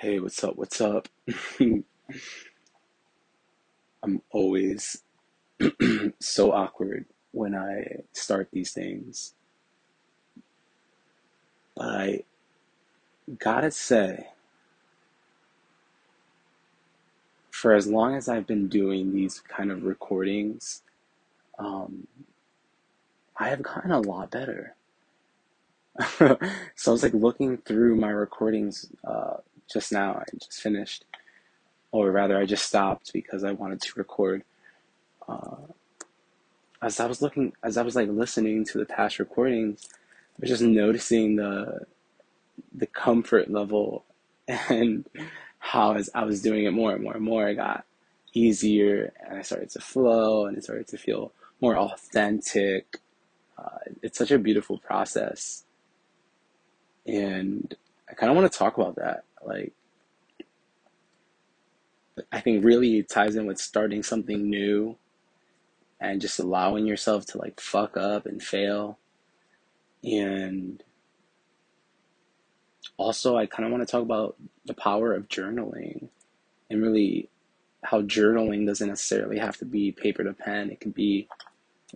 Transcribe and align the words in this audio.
Hey, 0.00 0.20
what's 0.20 0.44
up? 0.44 0.56
What's 0.56 0.80
up? 0.80 1.08
I'm 1.60 1.84
always 4.30 5.02
so 6.20 6.52
awkward 6.52 7.06
when 7.32 7.54
I 7.54 8.02
start 8.12 8.48
these 8.52 8.72
things. 8.72 9.34
But 11.76 11.86
I 11.86 12.24
gotta 13.38 13.70
say, 13.70 14.28
for 17.50 17.74
as 17.74 17.86
long 17.88 18.14
as 18.14 18.28
I've 18.28 18.46
been 18.46 18.68
doing 18.68 19.12
these 19.14 19.40
kind 19.40 19.70
of 19.72 19.84
recordings, 19.84 20.82
um, 21.58 22.06
I 23.36 23.48
have 23.48 23.62
gotten 23.62 23.90
a 23.90 24.00
lot 24.00 24.30
better. 24.30 24.76
so 26.18 26.36
I 26.86 26.90
was 26.90 27.02
like 27.02 27.14
looking 27.14 27.58
through 27.58 27.96
my 27.96 28.10
recordings 28.10 28.86
uh, 29.04 29.38
just 29.72 29.92
now. 29.92 30.14
I 30.14 30.24
just 30.38 30.60
finished, 30.60 31.04
or 31.92 32.10
rather, 32.10 32.38
I 32.38 32.46
just 32.46 32.66
stopped 32.66 33.12
because 33.12 33.44
I 33.44 33.52
wanted 33.52 33.80
to 33.82 33.92
record. 33.96 34.44
Uh, 35.28 35.56
as 36.80 37.00
I 37.00 37.06
was 37.06 37.20
looking, 37.22 37.52
as 37.62 37.76
I 37.76 37.82
was 37.82 37.96
like 37.96 38.08
listening 38.08 38.64
to 38.66 38.78
the 38.78 38.86
past 38.86 39.18
recordings, 39.18 39.88
I 39.92 40.36
was 40.40 40.50
just 40.50 40.62
noticing 40.62 41.36
the 41.36 41.86
the 42.74 42.86
comfort 42.86 43.50
level 43.50 44.04
and 44.68 45.06
how 45.58 45.94
as 45.94 46.10
I 46.14 46.24
was 46.24 46.42
doing 46.42 46.64
it 46.64 46.72
more 46.72 46.92
and 46.92 47.02
more 47.02 47.14
and 47.14 47.24
more, 47.24 47.48
it 47.48 47.56
got 47.56 47.84
easier 48.32 49.12
and 49.26 49.38
I 49.38 49.42
started 49.42 49.70
to 49.70 49.80
flow 49.80 50.46
and 50.46 50.56
it 50.56 50.64
started 50.64 50.86
to 50.88 50.98
feel 50.98 51.32
more 51.60 51.76
authentic. 51.76 53.00
Uh, 53.58 53.78
it's 54.02 54.18
such 54.18 54.30
a 54.30 54.38
beautiful 54.38 54.78
process. 54.78 55.64
And 57.06 57.74
I 58.08 58.14
kind 58.14 58.30
of 58.30 58.36
want 58.36 58.50
to 58.50 58.58
talk 58.58 58.78
about 58.78 58.96
that. 58.96 59.24
Like, 59.44 59.72
I 62.32 62.40
think 62.40 62.64
really 62.64 62.98
it 62.98 63.08
ties 63.08 63.36
in 63.36 63.46
with 63.46 63.58
starting 63.58 64.02
something 64.02 64.48
new 64.48 64.96
and 66.00 66.20
just 66.20 66.38
allowing 66.38 66.86
yourself 66.86 67.26
to 67.26 67.38
like 67.38 67.60
fuck 67.60 67.96
up 67.96 68.26
and 68.26 68.42
fail. 68.42 68.98
And 70.02 70.82
also, 72.96 73.36
I 73.36 73.46
kind 73.46 73.66
of 73.66 73.72
want 73.72 73.86
to 73.86 73.90
talk 73.90 74.02
about 74.02 74.36
the 74.64 74.74
power 74.74 75.12
of 75.12 75.28
journaling 75.28 76.08
and 76.70 76.82
really 76.82 77.28
how 77.84 78.02
journaling 78.02 78.66
doesn't 78.66 78.88
necessarily 78.88 79.38
have 79.38 79.56
to 79.58 79.64
be 79.64 79.92
paper 79.92 80.24
to 80.24 80.32
pen, 80.32 80.70
it 80.70 80.80
can 80.80 80.90
be 80.90 81.28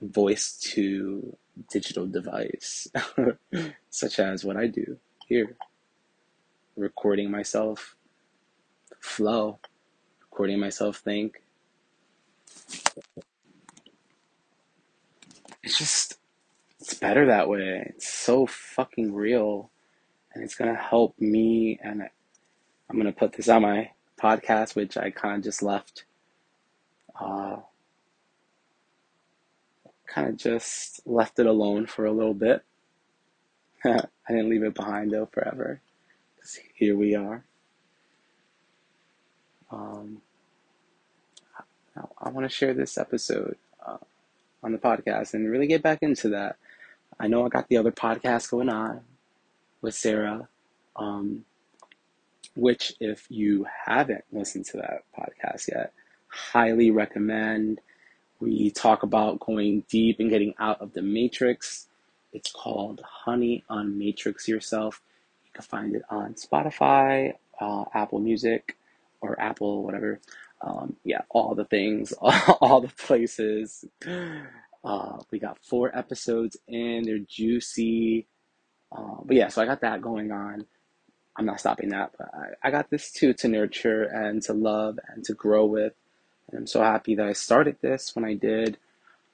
voice 0.00 0.56
to 0.56 1.36
digital 1.70 2.06
device, 2.06 2.88
such 3.90 4.18
as 4.18 4.44
what 4.44 4.56
I 4.56 4.68
do 4.68 4.96
here 5.26 5.56
recording 6.76 7.30
myself 7.30 7.96
flow, 9.00 9.58
recording 10.20 10.58
myself 10.58 10.98
think. 10.98 11.42
It's 15.62 15.78
just, 15.78 16.18
it's 16.80 16.94
better 16.94 17.26
that 17.26 17.48
way. 17.48 17.84
It's 17.86 18.08
so 18.12 18.46
fucking 18.46 19.14
real. 19.14 19.70
And 20.34 20.42
it's 20.42 20.54
gonna 20.54 20.74
help 20.74 21.14
me. 21.20 21.78
And 21.82 22.08
I'm 22.88 22.96
gonna 22.96 23.12
put 23.12 23.34
this 23.34 23.48
on 23.48 23.62
my 23.62 23.90
podcast, 24.20 24.74
which 24.74 24.96
I 24.96 25.10
kind 25.10 25.36
of 25.36 25.44
just 25.44 25.62
left. 25.62 26.04
Uh, 27.18 27.56
kind 30.06 30.28
of 30.28 30.36
just 30.36 31.06
left 31.06 31.38
it 31.38 31.46
alone 31.46 31.86
for 31.86 32.04
a 32.04 32.12
little 32.12 32.34
bit. 32.34 32.64
I 33.84 34.02
didn't 34.28 34.50
leave 34.50 34.62
it 34.62 34.74
behind 34.74 35.12
though 35.12 35.26
forever. 35.26 35.80
Here 36.74 36.96
we 36.96 37.14
are. 37.14 37.44
Um, 39.70 40.20
I, 41.96 42.02
I 42.20 42.28
want 42.30 42.44
to 42.44 42.54
share 42.54 42.74
this 42.74 42.98
episode 42.98 43.56
uh, 43.86 43.98
on 44.62 44.72
the 44.72 44.78
podcast 44.78 45.34
and 45.34 45.48
really 45.48 45.68
get 45.68 45.82
back 45.82 46.00
into 46.02 46.30
that. 46.30 46.56
I 47.20 47.28
know 47.28 47.46
I 47.46 47.48
got 47.48 47.68
the 47.68 47.76
other 47.76 47.92
podcast 47.92 48.50
going 48.50 48.68
on 48.68 49.02
with 49.80 49.94
Sarah, 49.94 50.48
um, 50.96 51.44
which, 52.56 52.94
if 52.98 53.26
you 53.30 53.66
haven't 53.86 54.24
listened 54.32 54.64
to 54.66 54.78
that 54.78 55.04
podcast 55.16 55.68
yet, 55.68 55.92
highly 56.26 56.90
recommend. 56.90 57.80
We 58.40 58.72
talk 58.72 59.04
about 59.04 59.38
going 59.38 59.84
deep 59.88 60.18
and 60.18 60.28
getting 60.28 60.54
out 60.58 60.80
of 60.80 60.94
the 60.94 61.02
matrix. 61.02 61.86
It's 62.32 62.50
called 62.50 63.00
Honey 63.04 63.62
on 63.68 63.96
Matrix 63.96 64.48
Yourself. 64.48 65.00
Can 65.54 65.62
find 65.64 65.96
it 65.96 66.02
on 66.10 66.34
Spotify, 66.34 67.34
uh, 67.60 67.84
Apple 67.94 68.20
Music, 68.20 68.76
or 69.20 69.40
Apple, 69.40 69.84
whatever. 69.84 70.20
Um, 70.62 70.96
yeah, 71.04 71.22
all 71.30 71.54
the 71.54 71.64
things, 71.66 72.12
all, 72.20 72.80
the 72.80 72.88
places. 72.88 73.84
Uh, 74.84 75.18
we 75.30 75.38
got 75.38 75.58
four 75.64 75.96
episodes 75.96 76.56
in, 76.68 77.04
they're 77.04 77.18
juicy. 77.18 78.26
Uh, 78.92 79.16
but 79.24 79.36
yeah, 79.36 79.48
so 79.48 79.62
I 79.62 79.66
got 79.66 79.82
that 79.82 80.02
going 80.02 80.32
on. 80.32 80.66
I'm 81.36 81.46
not 81.46 81.60
stopping 81.60 81.90
that, 81.90 82.12
but 82.18 82.30
I, 82.34 82.68
I 82.68 82.70
got 82.72 82.90
this 82.90 83.12
too 83.12 83.34
to 83.34 83.48
nurture 83.48 84.04
and 84.04 84.42
to 84.44 84.54
love 84.54 84.98
and 85.08 85.24
to 85.24 85.34
grow 85.34 85.66
with. 85.66 85.94
And 86.50 86.60
I'm 86.60 86.66
so 86.66 86.82
happy 86.82 87.14
that 87.16 87.26
I 87.26 87.34
started 87.34 87.76
this 87.82 88.16
when 88.16 88.24
I 88.24 88.34
did. 88.34 88.78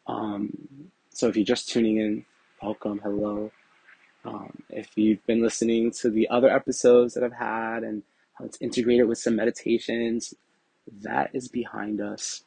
Um, 0.07 0.91
so 1.11 1.29
if 1.29 1.37
you're 1.37 1.45
just 1.47 1.69
tuning 1.71 1.99
in, 1.99 2.27
welcome, 2.63 3.01
hello. 3.03 3.53
Um, 4.25 4.63
if 4.71 4.97
you've 4.97 5.25
been 5.27 5.43
listening 5.43 5.91
to 6.01 6.11
the 6.11 6.29
other 6.29 6.51
episodes 6.51 7.15
that 7.15 7.25
I've 7.25 7.33
had 7.33 7.83
and 7.83 8.03
how 8.35 8.45
it's 8.45 8.59
integrated 8.61 9.09
with 9.09 9.19
some 9.19 9.37
meditations, 9.37 10.35
that 11.03 11.31
is 11.33 11.49
behind 11.49 12.01
us. 12.01 12.43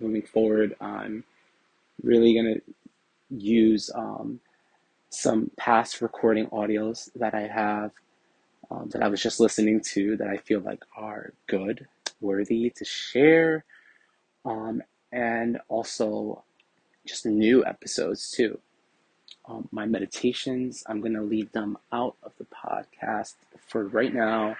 Moving 0.00 0.22
forward, 0.22 0.76
I'm 0.80 1.24
really 2.02 2.34
going 2.34 2.54
to 2.54 2.62
use 3.30 3.90
um, 3.94 4.40
some 5.10 5.50
past 5.56 6.00
recording 6.00 6.46
audios 6.48 7.10
that 7.16 7.34
I 7.34 7.46
have 7.46 7.90
um, 8.70 8.88
that 8.90 9.02
I 9.02 9.08
was 9.08 9.22
just 9.22 9.40
listening 9.40 9.80
to 9.92 10.16
that 10.18 10.28
I 10.28 10.36
feel 10.36 10.60
like 10.60 10.84
are 10.96 11.32
good, 11.46 11.86
worthy 12.20 12.70
to 12.70 12.84
share, 12.84 13.64
um, 14.44 14.82
and 15.10 15.58
also 15.68 16.44
just 17.06 17.24
new 17.24 17.64
episodes 17.64 18.30
too. 18.30 18.58
Um, 19.48 19.66
my 19.72 19.86
meditations, 19.86 20.84
I'm 20.86 21.00
going 21.00 21.14
to 21.14 21.22
leave 21.22 21.50
them 21.52 21.78
out 21.90 22.16
of 22.22 22.32
the 22.38 22.44
podcast 22.44 23.34
for 23.66 23.84
right 23.88 24.12
now. 24.12 24.56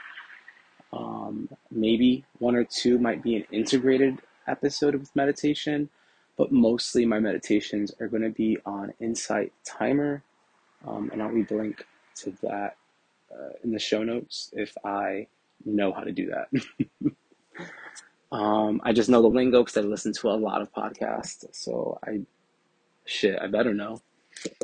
Um, 0.93 1.51
maybe 1.71 2.25
one 2.39 2.57
or 2.57 2.65
two 2.65 2.99
might 2.99 3.23
be 3.23 3.37
an 3.37 3.45
integrated 3.53 4.19
episode 4.47 4.95
with 4.95 5.15
meditation, 5.15 5.91
but 6.39 6.51
mostly 6.51 7.05
my 7.05 7.21
meditations 7.21 7.93
are 8.01 8.09
going 8.09 8.23
to 8.23 8.31
be 8.31 8.57
on 8.65 8.95
Insight 8.99 9.53
Timer, 9.65 10.23
um, 10.87 11.11
and 11.13 11.23
I'll 11.23 11.35
leave 11.35 11.49
the 11.49 11.57
link 11.57 11.85
to 12.17 12.31
that 12.43 12.77
uh, 13.31 13.53
in 13.63 13.73
the 13.73 13.79
show 13.79 14.03
notes 14.03 14.51
if 14.55 14.75
I 14.85 15.27
know 15.67 15.93
how 15.93 16.01
to 16.01 16.13
do 16.13 16.31
that. 16.31 17.13
um, 18.33 18.81
I 18.85 18.95
just 18.95 19.11
know 19.11 19.21
the 19.21 19.29
lingo 19.29 19.63
because 19.63 19.77
I 19.77 19.83
listen 19.83 20.15
to 20.15 20.31
a 20.31 20.33
lot 20.33 20.63
of 20.63 20.73
podcasts, 20.73 21.45
so 21.53 21.99
I 22.07 22.21
shit, 23.05 23.39
I 23.39 23.49
better 23.49 23.75
know 23.75 24.01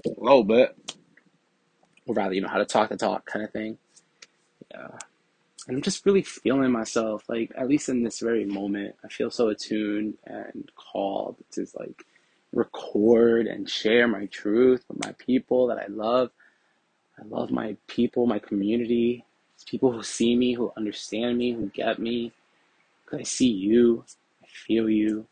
a 0.06 0.20
little 0.20 0.44
bit, 0.44 0.76
or 2.06 2.15
rather, 2.15 2.34
you 2.34 2.41
know, 2.41 2.48
how 2.48 2.59
to 2.59 2.65
talk 2.65 2.91
the 2.91 2.97
talk 2.97 3.26
kind 3.26 3.44
of 3.44 3.53
thing. 3.53 3.78
Yeah. 4.70 4.88
And 5.66 5.78
I'm 5.78 5.82
just 5.82 6.04
really 6.04 6.22
feeling 6.22 6.70
myself, 6.72 7.25
like, 7.28 7.53
at 7.56 7.69
least 7.69 7.88
in 7.88 8.03
this 8.03 8.20
very 8.20 8.44
moment, 8.44 8.97
I 9.04 9.09
feel 9.09 9.31
so 9.31 9.48
attuned 9.48 10.15
and 10.26 10.70
called 10.76 11.37
to, 11.53 11.66
like, 11.78 12.04
record 12.53 13.47
and 13.47 13.69
share 13.69 14.06
my 14.06 14.26
truth 14.26 14.84
with 14.88 15.04
my 15.04 15.12
people 15.12 15.69
that 15.69 15.78
I 15.78 15.87
love. 15.88 16.31
I 17.19 17.25
love 17.26 17.50
my 17.50 17.76
people, 17.86 18.26
my 18.26 18.38
community. 18.38 19.25
It's 19.54 19.65
people 19.65 19.92
who 19.92 20.03
see 20.03 20.36
me, 20.36 20.53
who 20.54 20.72
understand 20.77 21.39
me, 21.39 21.53
who 21.53 21.66
get 21.68 21.98
me. 21.98 22.33
Because 23.04 23.21
I 23.21 23.22
see 23.24 23.48
you, 23.51 24.04
I 24.42 24.47
feel 24.48 24.91
you, 24.91 25.27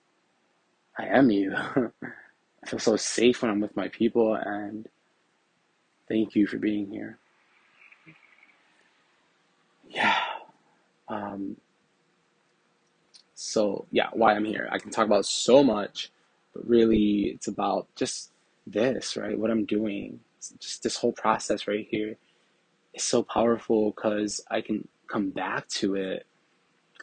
I 0.98 1.06
am 1.06 1.30
you. 1.30 1.54
I 2.62 2.68
feel 2.68 2.78
so 2.78 2.96
safe 2.96 3.42
when 3.42 3.50
I'm 3.50 3.60
with 3.60 3.76
my 3.76 3.88
people, 3.88 4.34
and 4.34 4.88
thank 6.08 6.36
you 6.36 6.46
for 6.46 6.58
being 6.58 6.90
here. 6.90 7.18
Yeah. 9.88 10.16
Um, 11.08 11.56
so, 13.34 13.86
yeah, 13.90 14.08
why 14.12 14.34
I'm 14.34 14.44
here. 14.44 14.68
I 14.70 14.78
can 14.78 14.90
talk 14.90 15.06
about 15.06 15.26
so 15.26 15.64
much, 15.64 16.10
but 16.54 16.66
really 16.68 17.32
it's 17.34 17.48
about 17.48 17.88
just 17.96 18.30
this, 18.66 19.16
right? 19.16 19.38
What 19.38 19.50
I'm 19.50 19.64
doing. 19.64 20.20
Just 20.58 20.82
this 20.82 20.96
whole 20.96 21.12
process 21.12 21.68
right 21.68 21.86
here 21.90 22.16
is 22.94 23.02
so 23.02 23.22
powerful 23.22 23.90
because 23.90 24.40
I 24.50 24.60
can 24.60 24.88
come 25.08 25.30
back 25.30 25.68
to 25.68 25.94
it 25.94 26.26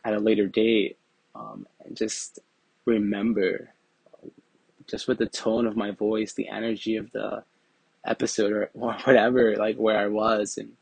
at 0.03 0.13
a 0.13 0.19
later 0.19 0.47
date 0.47 0.97
um, 1.35 1.67
and 1.85 1.95
just 1.95 2.39
remember 2.85 3.69
just 4.89 5.07
with 5.07 5.17
the 5.17 5.27
tone 5.27 5.65
of 5.67 5.77
my 5.77 5.91
voice, 5.91 6.33
the 6.33 6.49
energy 6.49 6.95
of 6.95 7.11
the 7.11 7.43
episode 8.05 8.51
or, 8.51 8.69
or 8.73 8.93
whatever, 9.03 9.55
like 9.55 9.77
where 9.77 9.97
I 9.97 10.07
was 10.07 10.57
and 10.57 10.73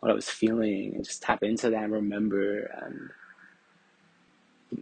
what 0.00 0.10
I 0.10 0.14
was 0.14 0.28
feeling 0.28 0.94
and 0.94 1.04
just 1.04 1.22
tap 1.22 1.42
into 1.42 1.70
that 1.70 1.84
and 1.84 1.92
remember 1.92 2.70
and 2.82 3.10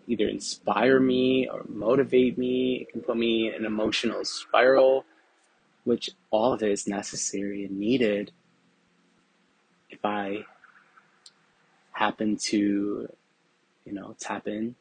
either 0.07 0.29
inspire 0.29 0.99
me 0.99 1.49
or 1.49 1.63
motivate 1.69 2.37
me. 2.37 2.83
It 2.83 2.93
can 2.93 3.03
put 3.03 3.17
me 3.17 3.49
in 3.49 3.55
an 3.55 3.65
emotional 3.65 4.25
spiral, 4.25 5.05
which 5.85 6.11
all 6.31 6.53
of 6.53 6.63
it 6.63 6.71
is 6.71 6.89
necessary 6.89 7.65
and 7.65 7.79
needed 7.79 8.33
if 9.91 10.05
I 10.05 10.45
happen 11.93 12.37
to, 12.37 13.09
you 13.85 13.93
know, 13.93 14.17
tap 14.19 14.49
in 14.49 14.75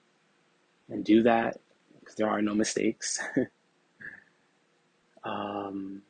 and 0.89 1.06
do 1.06 1.24
that 1.24 1.60
because 2.00 2.16
there 2.16 2.30
are 2.30 2.42
no 2.42 2.56
mistakes. 2.56 3.19
um, 5.25 6.02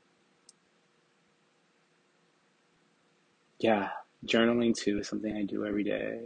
yeah, 3.59 3.89
journaling 4.25 4.75
too 4.75 4.99
is 4.99 5.07
something 5.09 5.35
I 5.35 5.43
do 5.43 5.65
every 5.65 5.83
day. 5.83 6.21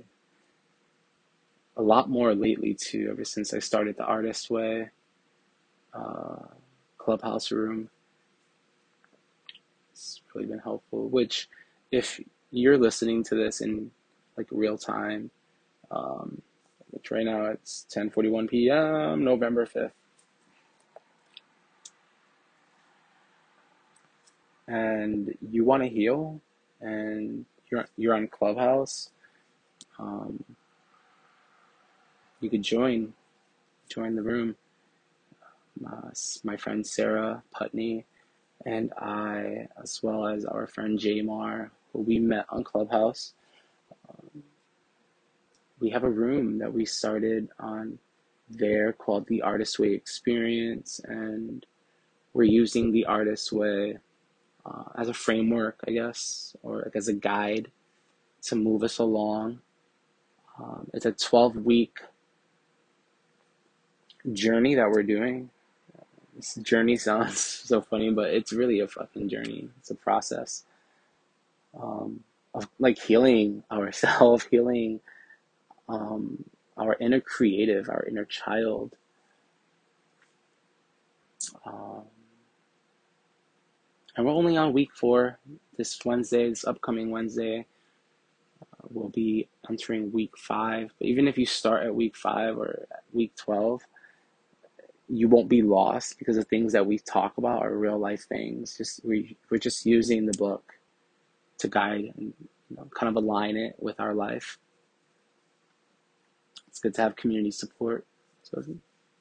A 1.77 1.81
lot 1.81 2.09
more 2.09 2.35
lately 2.35 2.73
too, 2.73 3.09
ever 3.11 3.25
since 3.25 3.53
I 3.53 3.59
started 3.59 3.97
the 3.97 4.05
Artist 4.05 4.49
Way 4.49 4.89
uh, 5.93 6.37
Clubhouse 6.97 7.51
room. 7.51 7.89
It's 9.91 10.21
really 10.33 10.47
been 10.47 10.59
helpful. 10.59 11.09
Which, 11.09 11.49
if 11.91 12.21
you're 12.51 12.77
listening 12.77 13.23
to 13.25 13.35
this 13.35 13.61
in 13.61 13.91
like 14.37 14.47
real 14.51 14.77
time, 14.77 15.31
um, 15.91 16.41
which 16.91 17.11
right 17.11 17.25
now 17.25 17.45
it's 17.47 17.85
10:41 17.95 18.49
p.m. 18.49 19.23
November 19.23 19.65
5th. 19.65 19.91
And 24.67 25.35
you 25.51 25.65
want 25.65 25.83
to 25.83 25.89
heal, 25.89 26.41
and 26.81 27.45
you're 27.71 27.87
you're 27.97 28.15
on 28.15 28.27
Clubhouse. 28.27 29.11
Um, 29.99 30.43
you 32.41 32.49
could 32.49 32.63
join 32.63 33.13
join 33.89 34.15
the 34.15 34.23
room. 34.23 34.55
Uh, 35.85 36.09
my 36.43 36.57
friend 36.57 36.85
Sarah 36.85 37.43
Putney 37.51 38.05
and 38.65 38.93
I, 38.93 39.67
as 39.81 40.01
well 40.03 40.27
as 40.27 40.45
our 40.45 40.67
friend 40.67 40.99
Jamar, 40.99 41.71
who 41.93 42.01
we 42.01 42.19
met 42.19 42.45
on 42.49 42.63
Clubhouse. 42.63 43.33
Um, 44.09 44.43
we 45.79 45.89
have 45.91 46.03
a 46.03 46.09
room 46.09 46.59
that 46.59 46.73
we 46.73 46.85
started 46.85 47.49
on 47.59 47.99
there 48.49 48.93
called 48.93 49.27
the 49.27 49.41
Artist 49.41 49.79
Way 49.79 49.93
Experience, 49.93 51.01
and 51.05 51.65
we're 52.33 52.43
using 52.43 52.91
the 52.91 53.05
Artist 53.05 53.51
Way 53.53 53.97
uh, 54.67 54.83
as 54.95 55.09
a 55.09 55.13
framework, 55.13 55.79
I 55.87 55.91
guess, 55.91 56.55
or 56.63 56.83
like 56.83 56.95
as 56.95 57.07
a 57.07 57.13
guide 57.13 57.71
to 58.43 58.55
move 58.55 58.83
us 58.83 58.97
along. 58.97 59.59
Um, 60.59 60.89
it's 60.93 61.05
a 61.05 61.11
12 61.11 61.57
week 61.57 61.99
journey 64.33 64.75
that 64.75 64.89
we're 64.89 65.03
doing. 65.03 65.49
This 66.35 66.55
journey 66.55 66.97
sounds 66.97 67.39
so 67.39 67.81
funny, 67.81 68.11
but 68.11 68.31
it's 68.31 68.53
really 68.53 68.79
a 68.79 68.87
fucking 68.87 69.29
journey. 69.29 69.69
It's 69.79 69.91
a 69.91 69.95
process 69.95 70.63
um, 71.79 72.23
of 72.53 72.67
like 72.79 72.99
healing 72.99 73.63
ourselves, 73.71 74.45
healing 74.49 74.99
um, 75.87 76.43
our 76.77 76.95
inner 76.99 77.21
creative, 77.21 77.89
our 77.89 78.05
inner 78.07 78.25
child. 78.25 78.95
Um, 81.65 82.03
and 84.17 84.25
we're 84.25 84.33
only 84.33 84.57
on 84.57 84.73
week 84.73 84.89
four. 84.95 85.39
This 85.77 85.97
Wednesday, 86.03 86.49
this 86.49 86.65
upcoming 86.65 87.11
Wednesday, 87.11 87.67
uh, 88.61 88.87
we'll 88.89 89.09
be 89.09 89.47
entering 89.69 90.11
week 90.11 90.35
five. 90.35 90.91
But 90.97 91.07
even 91.07 91.27
if 91.27 91.37
you 91.37 91.45
start 91.45 91.83
at 91.85 91.93
week 91.93 92.17
five 92.17 92.57
or 92.57 92.87
week 93.13 93.35
12, 93.35 93.83
you 95.07 95.29
won't 95.29 95.47
be 95.47 95.61
lost 95.61 96.17
because 96.17 96.35
the 96.35 96.43
things 96.43 96.73
that 96.73 96.85
we 96.85 96.97
talk 96.97 97.37
about 97.37 97.61
are 97.61 97.77
real 97.77 97.99
life 97.99 98.25
things. 98.27 98.75
Just 98.75 99.05
we 99.05 99.37
we're 99.49 99.59
just 99.59 99.85
using 99.85 100.25
the 100.25 100.37
book 100.37 100.73
to 101.59 101.67
guide 101.67 102.11
and 102.17 102.33
you 102.69 102.75
know, 102.75 102.89
kind 102.93 103.09
of 103.09 103.23
align 103.23 103.55
it 103.55 103.75
with 103.77 103.99
our 103.99 104.15
life. 104.15 104.57
It's 106.67 106.79
good 106.79 106.95
to 106.95 107.03
have 107.03 107.15
community 107.15 107.51
support. 107.51 108.05
So 108.43 108.59
if 108.59 108.67
you're 108.67 108.77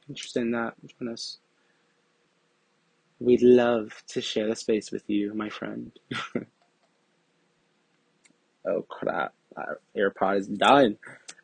interested 0.08 0.40
in 0.40 0.52
that, 0.52 0.74
join 0.98 1.12
us. 1.12 1.38
We'd 3.18 3.42
love 3.42 4.02
to 4.08 4.20
share 4.20 4.48
the 4.48 4.56
space 4.56 4.90
with 4.90 5.08
you, 5.08 5.32
my 5.34 5.48
friend. 5.48 5.92
oh 8.66 8.82
crap, 8.82 9.32
our 9.56 9.80
AirPod 9.96 10.38
is 10.38 10.48
done. 10.48 10.98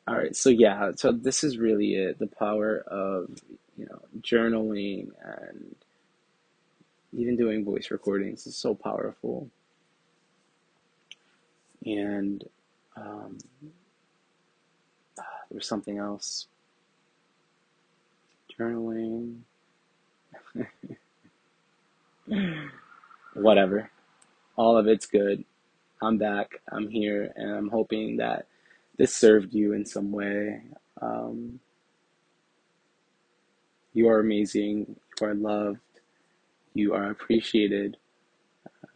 All 0.06 0.16
right, 0.16 0.36
so 0.36 0.50
yeah, 0.50 0.90
so 0.96 1.12
this 1.12 1.44
is 1.44 1.56
really 1.56 1.94
it. 1.94 2.18
The 2.18 2.26
power 2.26 2.78
of 2.86 3.30
you 3.76 3.86
know, 3.86 4.00
journaling 4.20 5.10
and 5.24 5.74
even 7.12 7.36
doing 7.36 7.64
voice 7.64 7.90
recordings 7.90 8.46
is 8.46 8.56
so 8.56 8.74
powerful. 8.74 9.48
And 11.84 12.44
um, 12.96 13.38
there's 15.50 15.66
something 15.66 15.98
else. 15.98 16.46
Journaling. 18.58 19.40
Whatever. 23.34 23.90
All 24.56 24.76
of 24.76 24.86
it's 24.86 25.06
good. 25.06 25.44
I'm 26.02 26.18
back. 26.18 26.60
I'm 26.70 26.88
here, 26.88 27.32
and 27.36 27.50
I'm 27.50 27.68
hoping 27.70 28.18
that 28.18 28.46
this 28.98 29.14
served 29.14 29.54
you 29.54 29.72
in 29.72 29.86
some 29.86 30.12
way. 30.12 30.62
Um, 31.00 31.60
you 33.94 34.08
are 34.08 34.20
amazing. 34.20 34.96
You 35.20 35.26
are 35.26 35.34
loved. 35.34 35.80
You 36.74 36.94
are 36.94 37.10
appreciated. 37.10 37.96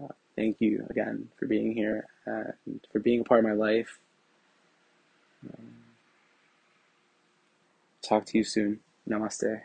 Uh, 0.00 0.08
thank 0.36 0.60
you 0.60 0.86
again 0.90 1.28
for 1.38 1.46
being 1.46 1.72
here 1.74 2.06
and 2.26 2.80
for 2.92 2.98
being 3.00 3.20
a 3.20 3.24
part 3.24 3.40
of 3.40 3.46
my 3.46 3.54
life. 3.54 3.98
Um, 5.44 5.74
talk 8.02 8.26
to 8.26 8.38
you 8.38 8.44
soon. 8.44 8.80
Namaste. 9.08 9.62